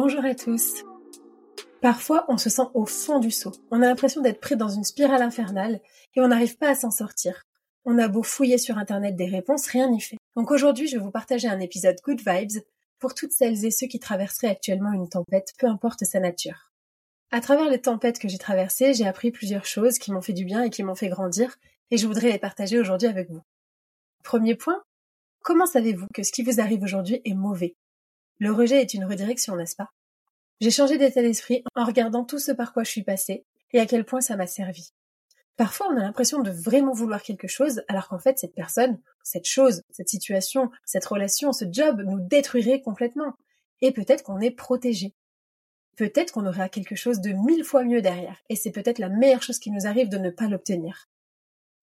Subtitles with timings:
[0.00, 0.84] Bonjour à tous.
[1.82, 3.50] Parfois, on se sent au fond du seau.
[3.72, 5.80] On a l'impression d'être pris dans une spirale infernale
[6.14, 7.42] et on n'arrive pas à s'en sortir.
[7.84, 10.16] On a beau fouiller sur Internet des réponses, rien n'y fait.
[10.36, 12.62] Donc aujourd'hui, je vais vous partager un épisode Good Vibes
[13.00, 16.70] pour toutes celles et ceux qui traverseraient actuellement une tempête, peu importe sa nature.
[17.32, 20.44] À travers les tempêtes que j'ai traversées, j'ai appris plusieurs choses qui m'ont fait du
[20.44, 21.56] bien et qui m'ont fait grandir,
[21.90, 23.42] et je voudrais les partager aujourd'hui avec vous.
[24.22, 24.80] Premier point,
[25.42, 27.74] comment savez-vous que ce qui vous arrive aujourd'hui est mauvais?
[28.38, 29.90] Le rejet est une redirection, n'est-ce pas?
[30.60, 33.86] J'ai changé d'état d'esprit en regardant tout ce par quoi je suis passée et à
[33.86, 34.92] quel point ça m'a servi.
[35.56, 39.46] Parfois, on a l'impression de vraiment vouloir quelque chose, alors qu'en fait, cette personne, cette
[39.46, 43.34] chose, cette situation, cette relation, ce job nous détruirait complètement.
[43.80, 45.14] Et peut-être qu'on est protégé
[45.98, 49.42] peut-être qu'on aura quelque chose de mille fois mieux derrière, et c'est peut-être la meilleure
[49.42, 51.08] chose qui nous arrive de ne pas l'obtenir.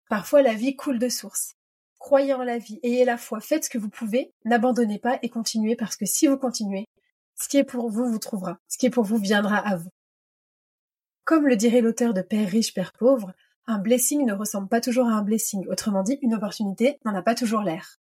[0.07, 1.55] Parfois la vie coule de source.
[2.03, 5.29] Croyez en la vie, ayez la foi, faites ce que vous pouvez, n'abandonnez pas et
[5.29, 6.85] continuez parce que si vous continuez,
[7.41, 9.89] ce qui est pour vous vous trouvera, ce qui est pour vous viendra à vous.
[11.23, 13.31] Comme le dirait l'auteur de Père riche, Père pauvre,
[13.67, 17.21] un blessing ne ressemble pas toujours à un blessing, autrement dit, une opportunité n'en a
[17.21, 17.95] pas toujours l'air.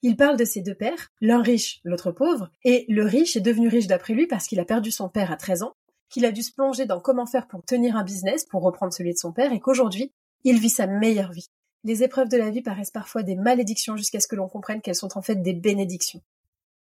[0.00, 3.68] Il parle de ses deux pères, l'un riche, l'autre pauvre, et le riche est devenu
[3.68, 5.74] riche d'après lui parce qu'il a perdu son père à 13 ans,
[6.08, 9.12] qu'il a dû se plonger dans comment faire pour tenir un business, pour reprendre celui
[9.12, 10.14] de son père, et qu'aujourd'hui,
[10.44, 11.50] il vit sa meilleure vie.
[11.88, 14.94] Les épreuves de la vie paraissent parfois des malédictions jusqu'à ce que l'on comprenne qu'elles
[14.94, 16.22] sont en fait des bénédictions.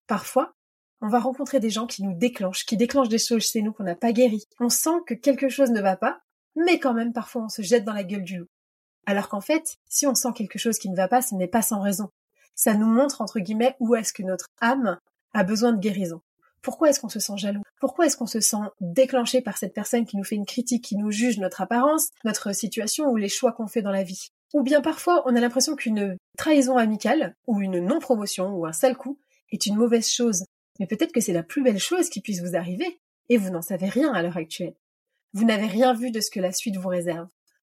[0.07, 0.55] Parfois,
[1.01, 3.83] on va rencontrer des gens qui nous déclenchent, qui déclenchent des choses chez nous qu'on
[3.83, 4.47] n'a pas guéries.
[4.59, 6.21] On sent que quelque chose ne va pas,
[6.55, 8.47] mais quand même parfois on se jette dans la gueule du loup.
[9.05, 11.61] Alors qu'en fait, si on sent quelque chose qui ne va pas, ce n'est pas
[11.61, 12.09] sans raison
[12.55, 14.99] ça nous montre entre guillemets où est-ce que notre âme
[15.33, 16.21] a besoin de guérison.
[16.61, 17.63] Pourquoi est-ce qu'on se sent jaloux?
[17.79, 20.95] Pourquoi est-ce qu'on se sent déclenché par cette personne qui nous fait une critique, qui
[20.95, 24.29] nous juge notre apparence, notre situation ou les choix qu'on fait dans la vie?
[24.53, 28.95] Ou bien parfois on a l'impression qu'une trahison amicale ou une non-promotion ou un sale
[28.95, 29.19] coup
[29.51, 30.45] est une mauvaise chose.
[30.79, 32.99] Mais peut-être que c'est la plus belle chose qui puisse vous arriver
[33.29, 34.75] et vous n'en savez rien à l'heure actuelle.
[35.33, 37.27] Vous n'avez rien vu de ce que la suite vous réserve.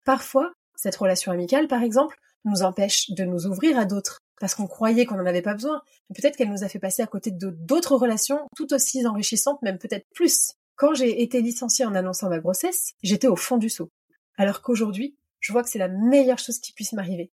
[0.05, 4.65] Parfois, cette relation amicale, par exemple, nous empêche de nous ouvrir à d'autres, parce qu'on
[4.65, 5.81] croyait qu'on n'en avait pas besoin.
[6.15, 9.77] Peut-être qu'elle nous a fait passer à côté de d'autres relations tout aussi enrichissantes, même
[9.77, 10.53] peut-être plus.
[10.75, 13.89] Quand j'ai été licenciée en annonçant ma grossesse, j'étais au fond du seau.
[14.37, 17.31] Alors qu'aujourd'hui, je vois que c'est la meilleure chose qui puisse m'arriver.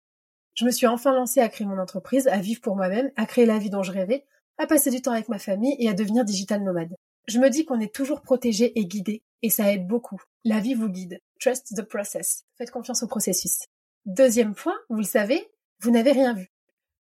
[0.54, 3.48] Je me suis enfin lancée à créer mon entreprise, à vivre pour moi-même, à créer
[3.48, 4.26] la vie dont je rêvais,
[4.60, 6.96] à passer du temps avec ma famille et à devenir digital nomade.
[7.28, 10.22] Je me dis qu'on est toujours protégé et guidé, et ça aide beaucoup.
[10.44, 11.22] La vie vous guide.
[11.40, 12.44] Trust the process.
[12.58, 13.60] Faites confiance au processus.
[14.06, 16.52] Deuxième point, vous le savez, vous n'avez rien vu.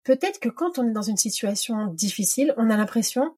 [0.03, 3.35] Peut-être que quand on est dans une situation difficile, on a l'impression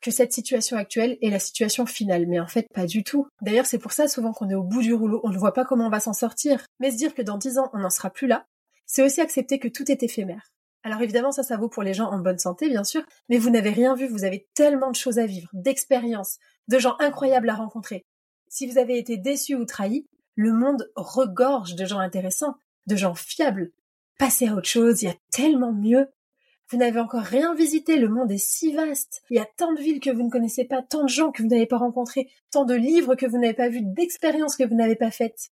[0.00, 3.26] que cette situation actuelle est la situation finale, mais en fait pas du tout.
[3.40, 5.64] D'ailleurs, c'est pour ça souvent qu'on est au bout du rouleau, on ne voit pas
[5.64, 6.66] comment on va s'en sortir.
[6.80, 8.46] Mais se dire que dans dix ans, on n'en sera plus là,
[8.86, 10.52] c'est aussi accepter que tout est éphémère.
[10.82, 13.48] Alors évidemment, ça, ça vaut pour les gens en bonne santé, bien sûr, mais vous
[13.48, 16.38] n'avez rien vu, vous avez tellement de choses à vivre, d'expériences,
[16.68, 18.04] de gens incroyables à rencontrer.
[18.48, 20.06] Si vous avez été déçu ou trahi,
[20.36, 22.54] le monde regorge de gens intéressants,
[22.86, 23.72] de gens fiables.
[24.18, 26.08] Passez à autre chose, il y a tellement mieux.
[26.70, 29.22] Vous n'avez encore rien visité, le monde est si vaste.
[29.30, 31.42] Il y a tant de villes que vous ne connaissez pas, tant de gens que
[31.42, 34.74] vous n'avez pas rencontrés, tant de livres que vous n'avez pas vus, d'expériences que vous
[34.74, 35.50] n'avez pas faites.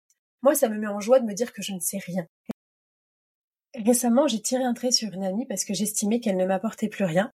[0.43, 2.27] Moi, ça me met en joie de me dire que je ne sais rien.
[3.85, 7.05] Récemment, j'ai tiré un trait sur une amie parce que j'estimais qu'elle ne m'apportait plus
[7.05, 7.31] rien.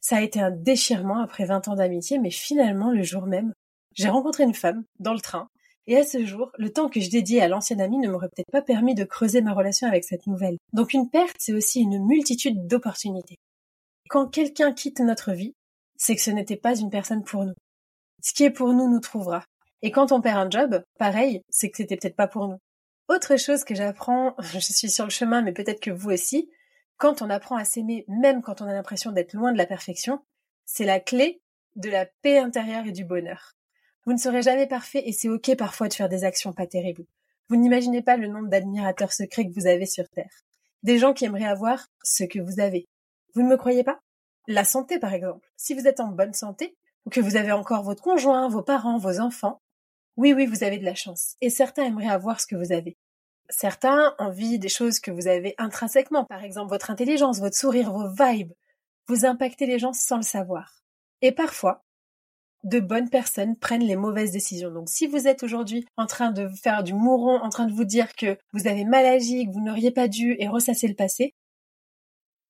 [0.00, 3.52] Ça a été un déchirement après 20 ans d'amitié, mais finalement, le jour même,
[3.94, 5.48] j'ai rencontré une femme, dans le train,
[5.86, 8.50] et à ce jour, le temps que je dédiais à l'ancienne amie ne m'aurait peut-être
[8.52, 10.56] pas permis de creuser ma relation avec cette nouvelle.
[10.72, 13.38] Donc une perte, c'est aussi une multitude d'opportunités.
[14.08, 15.54] Quand quelqu'un quitte notre vie,
[15.96, 17.54] c'est que ce n'était pas une personne pour nous.
[18.22, 19.44] Ce qui est pour nous nous trouvera.
[19.82, 22.58] Et quand on perd un job, pareil, c'est que c'était peut-être pas pour nous.
[23.08, 26.48] Autre chose que j'apprends, je suis sur le chemin, mais peut-être que vous aussi,
[26.96, 30.20] quand on apprend à s'aimer, même quand on a l'impression d'être loin de la perfection,
[30.64, 31.42] c'est la clé
[31.74, 33.54] de la paix intérieure et du bonheur.
[34.04, 37.04] Vous ne serez jamais parfait et c'est ok parfois de faire des actions pas terribles.
[37.48, 40.42] Vous n'imaginez pas le nombre d'admirateurs secrets que vous avez sur Terre.
[40.82, 42.88] Des gens qui aimeraient avoir ce que vous avez.
[43.34, 44.00] Vous ne me croyez pas?
[44.48, 45.48] La santé, par exemple.
[45.56, 46.76] Si vous êtes en bonne santé,
[47.06, 49.60] ou que vous avez encore votre conjoint, vos parents, vos enfants,
[50.16, 51.36] oui, oui, vous avez de la chance.
[51.40, 52.96] Et certains aimeraient avoir ce que vous avez.
[53.48, 58.08] Certains envient des choses que vous avez intrinsèquement, par exemple votre intelligence, votre sourire, vos
[58.08, 58.52] vibes.
[59.08, 60.82] Vous impactez les gens sans le savoir.
[61.22, 61.84] Et parfois,
[62.64, 64.70] de bonnes personnes prennent les mauvaises décisions.
[64.70, 67.84] Donc si vous êtes aujourd'hui en train de faire du mouron, en train de vous
[67.84, 71.34] dire que vous avez mal agi, que vous n'auriez pas dû et ressasser le passé,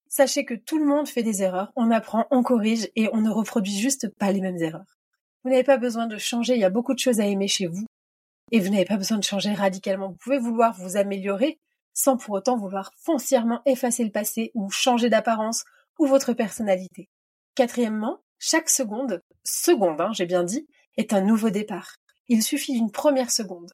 [0.09, 3.31] sachez que tout le monde fait des erreurs, on apprend, on corrige et on ne
[3.31, 4.99] reproduit juste pas les mêmes erreurs.
[5.45, 7.67] Vous n'avez pas besoin de changer, il y a beaucoup de choses à aimer chez
[7.67, 7.87] vous
[8.53, 10.11] et vous n'avez pas besoin de changer radicalement.
[10.11, 11.59] Vous pouvez vouloir vous améliorer
[11.95, 15.65] sans pour autant vouloir foncièrement effacer le passé ou changer d'apparence
[15.99, 17.09] ou votre personnalité.
[17.55, 20.67] Quatrièmement, chaque seconde, seconde, hein, j'ai bien dit,
[20.97, 21.95] est un nouveau départ.
[22.27, 23.71] Il suffit d'une première seconde.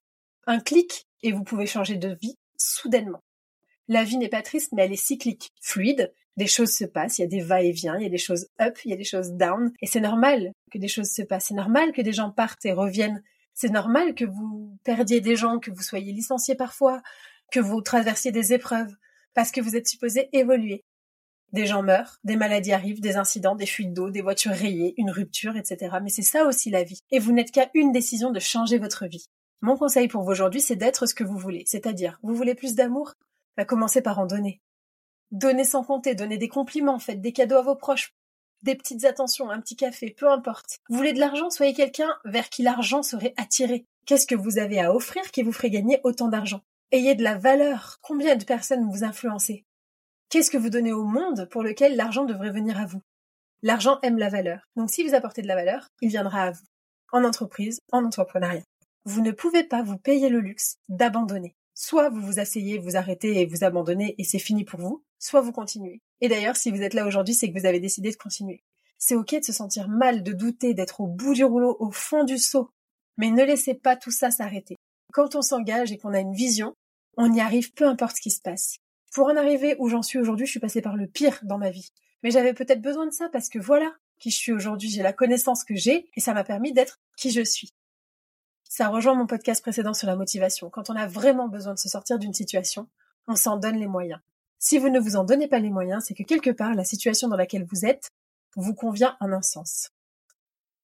[0.46, 3.22] Un clic et vous pouvez changer de vie soudainement.
[3.88, 6.12] La vie n'est pas triste, mais elle est cyclique, fluide.
[6.36, 8.78] Des choses se passent, il y a des va-et-vient, il y a des choses up,
[8.84, 11.46] il y a des choses down, et c'est normal que des choses se passent.
[11.46, 13.22] C'est normal que des gens partent et reviennent.
[13.54, 17.00] C'est normal que vous perdiez des gens, que vous soyez licenciés parfois,
[17.50, 18.94] que vous traversiez des épreuves,
[19.32, 20.84] parce que vous êtes supposé évoluer.
[21.52, 25.10] Des gens meurent, des maladies arrivent, des incidents, des fuites d'eau, des voitures rayées, une
[25.10, 25.96] rupture, etc.
[26.02, 27.00] Mais c'est ça aussi la vie.
[27.10, 29.26] Et vous n'êtes qu'à une décision de changer votre vie.
[29.60, 31.64] Mon conseil pour vous aujourd'hui, c'est d'être ce que vous voulez.
[31.66, 33.14] C'est-à-dire, vous voulez plus d'amour?
[33.56, 34.60] Bah, commencez par en donner.
[35.30, 38.14] Donnez sans compter, donnez des compliments, faites des cadeaux à vos proches,
[38.62, 40.78] des petites attentions, un petit café, peu importe.
[40.88, 43.86] Vous voulez de l'argent, soyez quelqu'un vers qui l'argent serait attiré.
[44.06, 46.62] Qu'est-ce que vous avez à offrir qui vous ferait gagner autant d'argent?
[46.90, 47.98] Ayez de la valeur.
[48.00, 49.64] Combien de personnes vous influencez?
[50.30, 53.00] Qu'est-ce que vous donnez au monde pour lequel l'argent devrait venir à vous?
[53.62, 54.68] L'argent aime la valeur.
[54.76, 56.66] Donc si vous apportez de la valeur, il viendra à vous.
[57.12, 58.62] En entreprise, en entrepreneuriat.
[59.06, 61.54] Vous ne pouvez pas vous payer le luxe d'abandonner.
[61.72, 65.40] Soit vous vous asseyez, vous arrêtez et vous abandonnez et c'est fini pour vous, soit
[65.40, 66.02] vous continuez.
[66.20, 68.62] Et d'ailleurs, si vous êtes là aujourd'hui, c'est que vous avez décidé de continuer.
[68.98, 72.24] C'est ok de se sentir mal, de douter, d'être au bout du rouleau, au fond
[72.24, 72.68] du seau.
[73.16, 74.76] Mais ne laissez pas tout ça s'arrêter.
[75.14, 76.74] Quand on s'engage et qu'on a une vision,
[77.16, 78.76] on y arrive peu importe ce qui se passe.
[79.12, 81.70] Pour en arriver où j'en suis aujourd'hui, je suis passée par le pire dans ma
[81.70, 81.92] vie.
[82.22, 85.12] Mais j'avais peut-être besoin de ça parce que voilà qui je suis aujourd'hui, j'ai la
[85.12, 87.72] connaissance que j'ai et ça m'a permis d'être qui je suis.
[88.64, 90.70] Ça rejoint mon podcast précédent sur la motivation.
[90.70, 92.88] Quand on a vraiment besoin de se sortir d'une situation,
[93.28, 94.20] on s'en donne les moyens.
[94.58, 97.28] Si vous ne vous en donnez pas les moyens, c'est que quelque part, la situation
[97.28, 98.10] dans laquelle vous êtes
[98.56, 99.90] vous convient en un sens.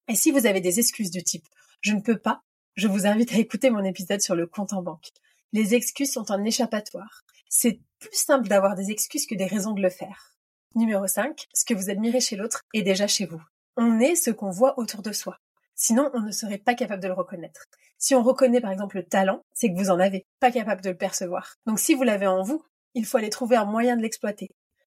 [0.06, 1.46] Et si vous avez des excuses du type
[1.84, 2.42] je ne peux pas,
[2.76, 5.10] je vous invite à écouter mon épisode sur le compte en banque.
[5.52, 7.23] Les excuses sont un échappatoire.
[7.48, 10.34] C'est plus simple d'avoir des excuses que des raisons de le faire.
[10.74, 13.40] Numéro 5, ce que vous admirez chez l'autre est déjà chez vous.
[13.76, 15.38] On est ce qu'on voit autour de soi.
[15.74, 17.64] Sinon, on ne serait pas capable de le reconnaître.
[17.98, 20.90] Si on reconnaît par exemple le talent, c'est que vous en avez, pas capable de
[20.90, 21.54] le percevoir.
[21.66, 24.50] Donc si vous l'avez en vous, il faut aller trouver un moyen de l'exploiter.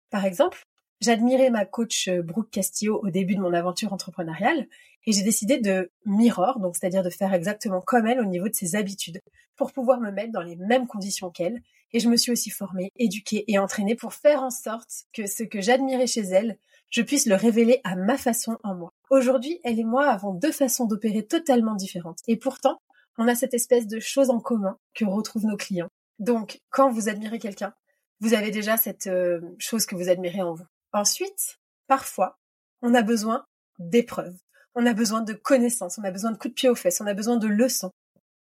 [0.09, 0.63] Par exemple,
[1.01, 4.67] j'admirais ma coach euh, Brooke Castillo au début de mon aventure entrepreneuriale
[5.05, 8.53] et j'ai décidé de mirror, donc c'est-à-dire de faire exactement comme elle au niveau de
[8.53, 9.19] ses habitudes,
[9.55, 11.61] pour pouvoir me mettre dans les mêmes conditions qu'elle
[11.93, 15.43] et je me suis aussi formée, éduquée et entraînée pour faire en sorte que ce
[15.43, 16.57] que j'admirais chez elle,
[16.89, 18.93] je puisse le révéler à ma façon en moi.
[19.09, 22.19] Aujourd'hui, elle et moi avons deux façons d'opérer totalement différentes.
[22.27, 22.81] Et pourtant,
[23.17, 25.89] on a cette espèce de chose en commun que retrouvent nos clients.
[26.19, 27.73] Donc, quand vous admirez quelqu'un,
[28.19, 30.65] vous avez déjà cette euh, chose que vous admirez en vous.
[30.93, 32.37] Ensuite, parfois,
[32.81, 33.45] on a besoin
[33.79, 34.37] d'épreuves.
[34.75, 37.07] On a besoin de connaissances, on a besoin de coups de pied aux fesses, on
[37.07, 37.91] a besoin de leçons.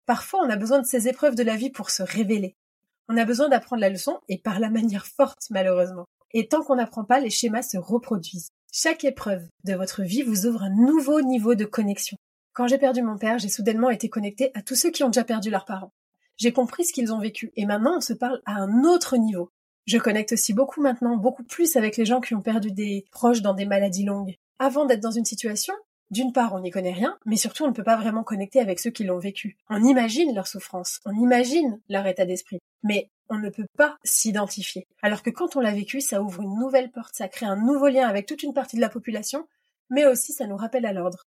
[0.05, 2.55] Parfois, on a besoin de ces épreuves de la vie pour se révéler.
[3.07, 6.05] On a besoin d'apprendre la leçon et par la manière forte, malheureusement.
[6.31, 8.49] Et tant qu'on n'apprend pas, les schémas se reproduisent.
[8.71, 12.17] Chaque épreuve de votre vie vous ouvre un nouveau niveau de connexion.
[12.53, 15.23] Quand j'ai perdu mon père, j'ai soudainement été connectée à tous ceux qui ont déjà
[15.23, 15.91] perdu leurs parents.
[16.37, 19.51] J'ai compris ce qu'ils ont vécu et maintenant on se parle à un autre niveau.
[19.85, 23.41] Je connecte aussi beaucoup maintenant, beaucoup plus avec les gens qui ont perdu des proches
[23.41, 24.35] dans des maladies longues.
[24.59, 25.73] Avant d'être dans une situation,
[26.11, 28.79] d'une part, on n'y connaît rien, mais surtout, on ne peut pas vraiment connecter avec
[28.79, 29.57] ceux qui l'ont vécu.
[29.69, 34.87] On imagine leur souffrance, on imagine leur état d'esprit, mais on ne peut pas s'identifier.
[35.03, 37.89] Alors que quand on l'a vécu, ça ouvre une nouvelle porte, ça crée un nouveau
[37.89, 39.47] lien avec toute une partie de la population,
[39.91, 41.25] mais aussi ça nous rappelle à l'ordre.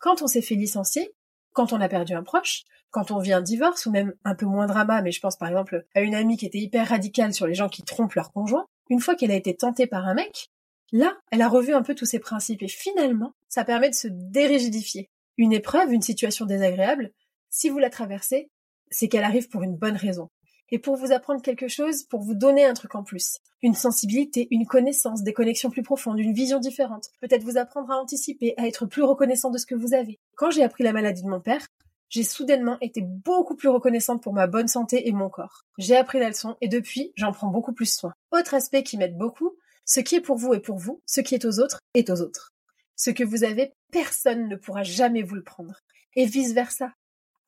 [0.00, 1.14] Quand on s'est fait licencier,
[1.52, 4.46] quand on a perdu un proche, quand on vit un divorce, ou même un peu
[4.46, 7.46] moins drama, mais je pense par exemple à une amie qui était hyper radicale sur
[7.46, 10.50] les gens qui trompent leur conjoint, une fois qu'elle a été tentée par un mec,
[10.92, 14.08] là, elle a revu un peu tous ses principes, et finalement, ça permet de se
[14.10, 15.08] dérigidifier.
[15.36, 17.12] Une épreuve, une situation désagréable,
[17.48, 18.50] si vous la traversez,
[18.90, 20.28] c'est qu'elle arrive pour une bonne raison.
[20.70, 23.38] Et pour vous apprendre quelque chose, pour vous donner un truc en plus.
[23.62, 27.10] Une sensibilité, une connaissance, des connexions plus profondes, une vision différente.
[27.20, 30.18] Peut-être vous apprendre à anticiper, à être plus reconnaissant de ce que vous avez.
[30.36, 31.66] Quand j'ai appris la maladie de mon père,
[32.08, 35.62] j'ai soudainement été beaucoup plus reconnaissante pour ma bonne santé et mon corps.
[35.78, 38.12] J'ai appris la leçon et depuis, j'en prends beaucoup plus soin.
[38.32, 41.34] Autre aspect qui m'aide beaucoup, ce qui est pour vous est pour vous, ce qui
[41.34, 42.52] est aux autres est aux autres.
[42.96, 45.80] Ce que vous avez, personne ne pourra jamais vous le prendre.
[46.16, 46.92] Et vice versa.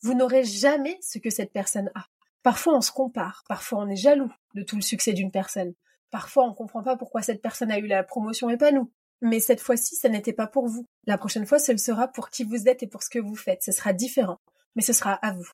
[0.00, 2.06] Vous n'aurez jamais ce que cette personne a.
[2.42, 5.74] Parfois on se compare, parfois on est jaloux de tout le succès d'une personne.
[6.10, 8.90] Parfois on comprend pas pourquoi cette personne a eu la promotion et pas nous.
[9.20, 10.84] Mais cette fois-ci, ça n'était pas pour vous.
[11.06, 13.62] La prochaine fois, ce sera pour qui vous êtes et pour ce que vous faites.
[13.62, 14.38] Ce sera différent
[14.74, 15.48] mais ce sera à vous.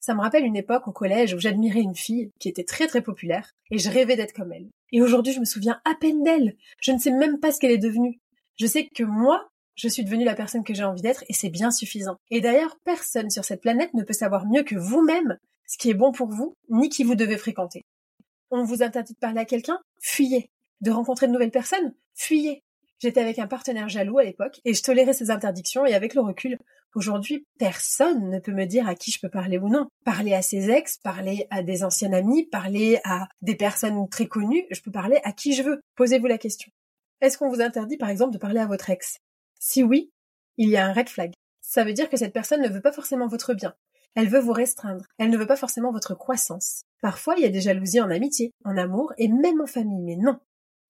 [0.00, 3.02] Ça me rappelle une époque au collège où j'admirais une fille qui était très très
[3.02, 4.70] populaire et je rêvais d'être comme elle.
[4.92, 6.56] Et aujourd'hui, je me souviens à peine d'elle.
[6.80, 8.18] Je ne sais même pas ce qu'elle est devenue.
[8.58, 11.50] Je sais que moi, je suis devenue la personne que j'ai envie d'être et c'est
[11.50, 12.16] bien suffisant.
[12.30, 15.38] Et d'ailleurs, personne sur cette planète ne peut savoir mieux que vous-même
[15.70, 17.84] ce qui est bon pour vous, ni qui vous devez fréquenter.
[18.50, 19.78] On vous interdit de parler à quelqu'un?
[20.00, 20.50] Fuyez.
[20.80, 21.94] De rencontrer de nouvelles personnes?
[22.12, 22.64] Fuyez.
[22.98, 26.22] J'étais avec un partenaire jaloux à l'époque et je tolérais ces interdictions et avec le
[26.22, 26.58] recul,
[26.96, 29.86] aujourd'hui, personne ne peut me dire à qui je peux parler ou non.
[30.04, 34.66] Parler à ses ex, parler à des anciens amis, parler à des personnes très connues,
[34.72, 35.80] je peux parler à qui je veux.
[35.94, 36.72] Posez-vous la question.
[37.20, 39.18] Est-ce qu'on vous interdit par exemple de parler à votre ex?
[39.60, 40.10] Si oui,
[40.56, 41.32] il y a un red flag.
[41.60, 43.72] Ça veut dire que cette personne ne veut pas forcément votre bien.
[44.14, 45.04] Elle veut vous restreindre.
[45.18, 46.82] Elle ne veut pas forcément votre croissance.
[47.00, 50.16] Parfois, il y a des jalousies en amitié, en amour et même en famille, mais
[50.16, 50.38] non.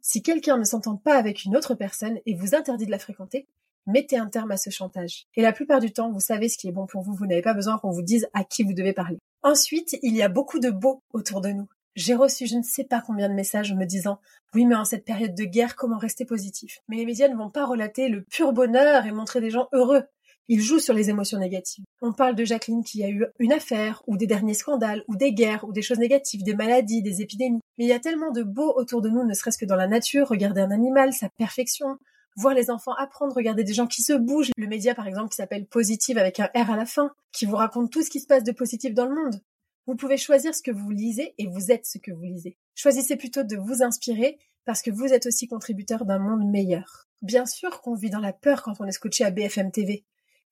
[0.00, 3.46] Si quelqu'un ne s'entend pas avec une autre personne et vous interdit de la fréquenter,
[3.86, 5.26] mettez un terme à ce chantage.
[5.36, 7.42] Et la plupart du temps, vous savez ce qui est bon pour vous, vous n'avez
[7.42, 9.18] pas besoin qu'on vous dise à qui vous devez parler.
[9.42, 11.68] Ensuite, il y a beaucoup de beaux autour de nous.
[11.96, 14.20] J'ai reçu je ne sais pas combien de messages me disant
[14.54, 16.78] oui mais en cette période de guerre comment rester positif?
[16.88, 20.04] Mais les médias ne vont pas relater le pur bonheur et montrer des gens heureux.
[20.52, 21.84] Ils jouent sur les émotions négatives.
[22.02, 25.32] On parle de Jacqueline qui a eu une affaire, ou des derniers scandales, ou des
[25.32, 27.60] guerres, ou des choses négatives, des maladies, des épidémies.
[27.78, 29.86] Mais il y a tellement de beau autour de nous, ne serait-ce que dans la
[29.86, 31.98] nature, regarder un animal, sa perfection,
[32.34, 34.50] voir les enfants apprendre, regarder des gens qui se bougent.
[34.56, 37.54] Le média, par exemple, qui s'appelle Positive avec un R à la fin, qui vous
[37.54, 39.40] raconte tout ce qui se passe de positif dans le monde.
[39.86, 42.56] Vous pouvez choisir ce que vous lisez et vous êtes ce que vous lisez.
[42.74, 47.06] Choisissez plutôt de vous inspirer parce que vous êtes aussi contributeur d'un monde meilleur.
[47.22, 50.04] Bien sûr qu'on vit dans la peur quand on est scotché à BFM TV.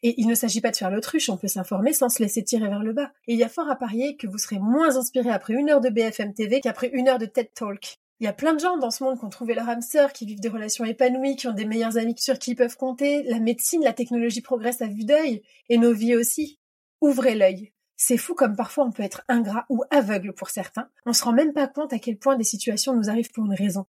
[0.02, 2.68] Et il ne s'agit pas de faire l'autruche, on peut s'informer sans se laisser tirer
[2.68, 3.10] vers le bas.
[3.26, 5.80] Et il y a fort à parier que vous serez moins inspiré après une heure
[5.80, 7.98] de BFM TV qu'après une heure de TED Talk.
[8.20, 10.12] Il y a plein de gens dans ce monde qui ont trouvé leur âme sœur,
[10.12, 13.22] qui vivent des relations épanouies, qui ont des meilleurs amis sur qui ils peuvent compter.
[13.24, 16.58] La médecine, la technologie progressent à vue d'œil, et nos vies aussi.
[17.00, 17.72] Ouvrez l'œil.
[17.96, 20.88] C'est fou comme parfois on peut être ingrat ou aveugle pour certains.
[21.06, 23.54] On se rend même pas compte à quel point des situations nous arrivent pour une
[23.54, 23.86] raison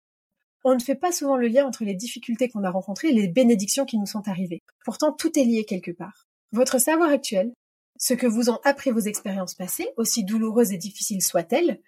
[0.64, 3.28] on ne fait pas souvent le lien entre les difficultés qu'on a rencontrées et les
[3.28, 4.62] bénédictions qui nous sont arrivées.
[4.84, 6.26] Pourtant, tout est lié quelque part.
[6.52, 7.52] Votre savoir actuel,
[7.98, 11.80] ce que vous ont appris vos expériences passées, aussi douloureuses et difficiles soient-elles,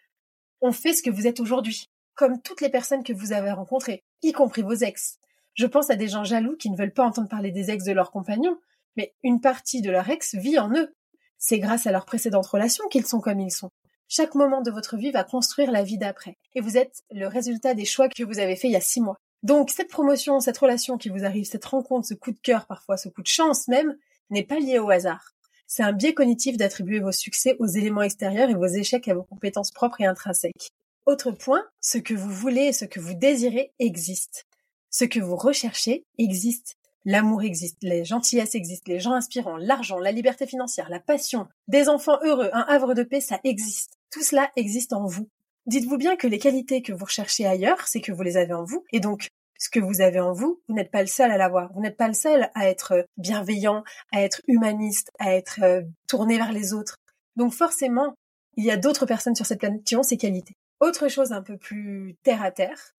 [0.60, 4.04] ont fait ce que vous êtes aujourd'hui, comme toutes les personnes que vous avez rencontrées,
[4.22, 5.18] y compris vos ex.
[5.54, 7.92] Je pense à des gens jaloux qui ne veulent pas entendre parler des ex de
[7.92, 8.58] leurs compagnons,
[8.96, 10.94] mais une partie de leur ex vit en eux.
[11.38, 13.70] C'est grâce à leurs précédentes relations qu'ils sont comme ils sont.
[14.08, 16.38] Chaque moment de votre vie va construire la vie d'après.
[16.54, 19.00] Et vous êtes le résultat des choix que vous avez faits il y a six
[19.00, 19.16] mois.
[19.42, 22.96] Donc cette promotion, cette relation qui vous arrive, cette rencontre, ce coup de cœur parfois,
[22.96, 23.96] ce coup de chance même,
[24.30, 25.32] n'est pas lié au hasard.
[25.66, 29.24] C'est un biais cognitif d'attribuer vos succès aux éléments extérieurs et vos échecs à vos
[29.24, 30.70] compétences propres et intrinsèques.
[31.04, 34.46] Autre point, ce que vous voulez et ce que vous désirez existe.
[34.90, 36.76] Ce que vous recherchez existe.
[37.04, 41.88] L'amour existe, les gentillesses existent, les gens inspirants, l'argent, la liberté financière, la passion, des
[41.88, 43.95] enfants heureux, un havre de paix, ça existe.
[44.16, 45.28] Tout cela existe en vous.
[45.66, 48.64] Dites-vous bien que les qualités que vous recherchez ailleurs, c'est que vous les avez en
[48.64, 51.36] vous, et donc ce que vous avez en vous, vous n'êtes pas le seul à
[51.36, 51.70] l'avoir.
[51.74, 56.38] Vous n'êtes pas le seul à être bienveillant, à être humaniste, à être euh, tourné
[56.38, 56.96] vers les autres.
[57.36, 58.14] Donc forcément,
[58.54, 60.54] il y a d'autres personnes sur cette planète qui ont ces qualités.
[60.80, 62.94] Autre chose un peu plus terre à terre,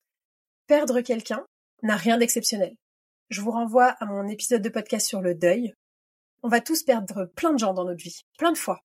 [0.67, 1.47] Perdre quelqu'un
[1.81, 2.75] n'a rien d'exceptionnel.
[3.31, 5.73] Je vous renvoie à mon épisode de podcast sur le deuil.
[6.43, 8.83] On va tous perdre plein de gens dans notre vie, plein de fois.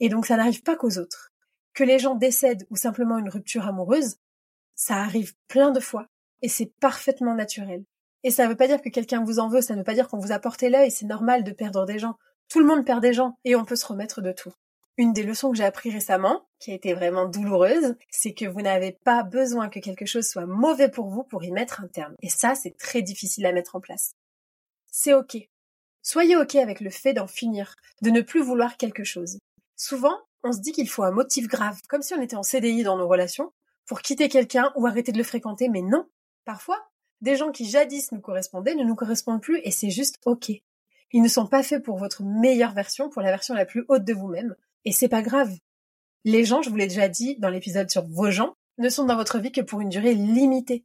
[0.00, 1.32] Et donc ça n'arrive pas qu'aux autres.
[1.76, 4.16] Que les gens décèdent ou simplement une rupture amoureuse,
[4.74, 6.06] ça arrive plein de fois
[6.40, 7.84] et c'est parfaitement naturel.
[8.22, 9.92] Et ça ne veut pas dire que quelqu'un vous en veut, ça ne veut pas
[9.92, 12.16] dire qu'on vous a porté l'œil, c'est normal de perdre des gens.
[12.48, 14.54] Tout le monde perd des gens et on peut se remettre de tout.
[14.96, 18.62] Une des leçons que j'ai appris récemment, qui a été vraiment douloureuse, c'est que vous
[18.62, 22.14] n'avez pas besoin que quelque chose soit mauvais pour vous pour y mettre un terme.
[22.22, 24.12] Et ça, c'est très difficile à mettre en place.
[24.90, 25.36] C'est ok.
[26.00, 29.38] Soyez ok avec le fait d'en finir, de ne plus vouloir quelque chose.
[29.76, 32.82] Souvent, on se dit qu'il faut un motif grave, comme si on était en CDI
[32.82, 33.52] dans nos relations,
[33.86, 36.06] pour quitter quelqu'un ou arrêter de le fréquenter, mais non.
[36.44, 36.78] Parfois,
[37.20, 40.50] des gens qui jadis nous correspondaient ne nous correspondent plus et c'est juste ok.
[41.12, 44.04] Ils ne sont pas faits pour votre meilleure version, pour la version la plus haute
[44.04, 44.54] de vous-même.
[44.84, 45.52] Et c'est pas grave.
[46.24, 49.16] Les gens, je vous l'ai déjà dit dans l'épisode sur vos gens, ne sont dans
[49.16, 50.84] votre vie que pour une durée limitée.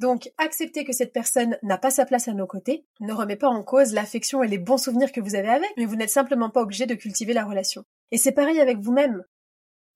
[0.00, 3.48] Donc, accepter que cette personne n'a pas sa place à nos côtés ne remet pas
[3.48, 6.50] en cause l'affection et les bons souvenirs que vous avez avec, mais vous n'êtes simplement
[6.50, 7.84] pas obligé de cultiver la relation.
[8.14, 9.24] Et c'est pareil avec vous-même.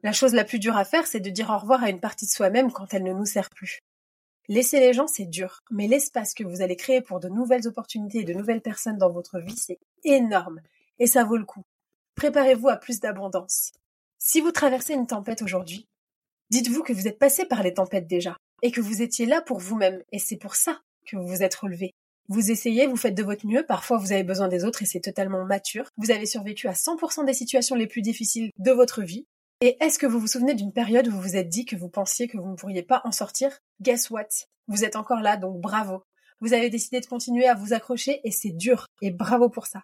[0.03, 2.27] La chose la plus dure à faire, c'est de dire au revoir à une partie
[2.27, 3.79] de soi-même quand elle ne nous sert plus.
[4.49, 8.19] Laisser les gens, c'est dur, mais l'espace que vous allez créer pour de nouvelles opportunités
[8.19, 10.61] et de nouvelles personnes dans votre vie, c'est énorme,
[10.99, 11.63] et ça vaut le coup.
[12.17, 13.71] Préparez-vous à plus d'abondance.
[14.19, 15.87] Si vous traversez une tempête aujourd'hui,
[16.51, 19.61] dites-vous que vous êtes passé par les tempêtes déjà, et que vous étiez là pour
[19.61, 21.95] vous-même, et c'est pour ça que vous vous êtes relevé.
[22.29, 25.01] Vous essayez, vous faites de votre mieux, parfois vous avez besoin des autres et c'est
[25.01, 25.89] totalement mature.
[25.97, 29.27] Vous avez survécu à 100% des situations les plus difficiles de votre vie,
[29.61, 31.89] et est-ce que vous vous souvenez d'une période où vous vous êtes dit que vous
[31.89, 33.59] pensiez que vous ne pourriez pas en sortir?
[33.81, 34.29] Guess what?
[34.69, 36.03] Vous êtes encore là, donc bravo.
[36.41, 39.83] Vous avez décidé de continuer à vous accrocher et c'est dur, et bravo pour ça.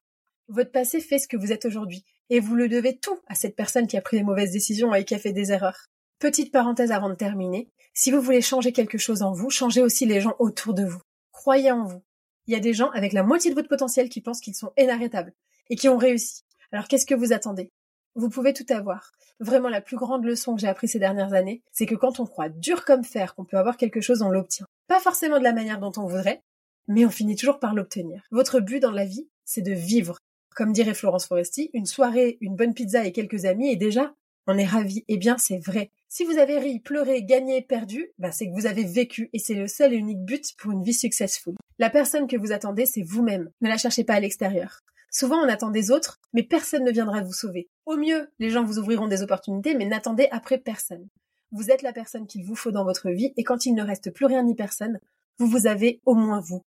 [0.48, 3.56] Votre passé fait ce que vous êtes aujourd'hui, et vous le devez tout à cette
[3.56, 5.86] personne qui a pris les mauvaises décisions et qui a fait des erreurs.
[6.20, 10.06] Petite parenthèse avant de terminer, si vous voulez changer quelque chose en vous, changez aussi
[10.06, 11.00] les gens autour de vous.
[11.32, 12.02] Croyez en vous.
[12.46, 14.73] Il y a des gens avec la moitié de votre potentiel qui pensent qu'ils sont
[14.76, 15.32] inarrêtables
[15.71, 16.42] et qui ont réussi.
[16.73, 17.71] Alors qu'est-ce que vous attendez?
[18.14, 19.12] Vous pouvez tout avoir.
[19.40, 22.26] Vraiment, la plus grande leçon que j'ai appris ces dernières années, c'est que quand on
[22.26, 24.66] croit dur comme fer qu'on peut avoir quelque chose, on l'obtient.
[24.86, 26.42] Pas forcément de la manière dont on voudrait,
[26.86, 28.23] mais on finit toujours par l'obtenir.
[28.30, 30.19] Votre but dans la vie, c'est de vivre.
[30.54, 34.14] Comme dirait Florence Foresti, une soirée, une bonne pizza et quelques amis, et déjà,
[34.47, 35.04] on est ravi.
[35.09, 35.91] Eh bien, c'est vrai.
[36.09, 39.54] Si vous avez ri, pleuré, gagné, perdu, bah, c'est que vous avez vécu et c'est
[39.54, 41.54] le seul et unique but pour une vie successful.
[41.78, 43.50] La personne que vous attendez, c'est vous-même.
[43.61, 44.80] Ne la cherchez pas à l'extérieur.
[45.11, 47.69] Souvent, on attend des autres, mais personne ne viendra vous sauver.
[47.87, 51.09] Au mieux, les gens vous ouvriront des opportunités, mais n'attendez après personne.
[51.52, 54.11] Vous êtes la personne qu'il vous faut dans votre vie, et quand il ne reste
[54.11, 54.99] plus rien ni personne,
[55.39, 56.63] vous vous avez au moins vous.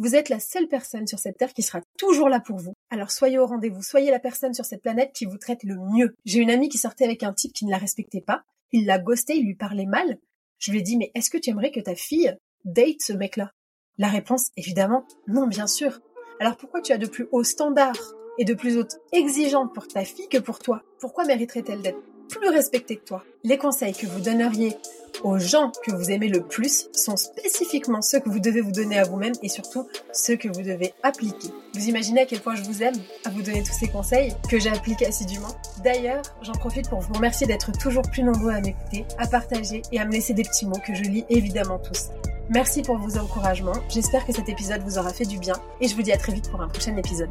[0.00, 2.72] Vous êtes la seule personne sur cette terre qui sera toujours là pour vous.
[2.88, 6.14] Alors soyez au rendez-vous, soyez la personne sur cette planète qui vous traite le mieux.
[6.24, 8.44] J'ai une amie qui sortait avec un type qui ne la respectait pas.
[8.70, 10.18] Il l'a ghosté, il lui parlait mal.
[10.58, 12.32] Je lui ai dit, mais est-ce que tu aimerais que ta fille
[12.64, 13.50] date ce mec-là?
[13.96, 15.98] La réponse, évidemment, non, bien sûr.
[16.38, 20.04] Alors pourquoi tu as de plus hauts standards et de plus hautes exigeantes pour ta
[20.04, 20.84] fille que pour toi?
[21.00, 24.76] Pourquoi mériterait-elle d'être plus respectée que toi Les conseils que vous donneriez
[25.22, 28.98] aux gens que vous aimez le plus sont spécifiquement ceux que vous devez vous donner
[28.98, 31.48] à vous-même et surtout ceux que vous devez appliquer.
[31.74, 34.58] Vous imaginez à quel point je vous aime à vous donner tous ces conseils que
[34.58, 35.48] j'applique assidûment
[35.82, 39.98] D'ailleurs, j'en profite pour vous remercier d'être toujours plus nombreux à m'écouter, à partager et
[39.98, 42.10] à me laisser des petits mots que je lis évidemment tous.
[42.50, 45.94] Merci pour vos encouragements, j'espère que cet épisode vous aura fait du bien et je
[45.94, 47.30] vous dis à très vite pour un prochain épisode.